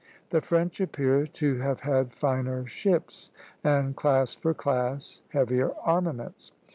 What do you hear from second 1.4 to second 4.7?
have had finer ships, and, class for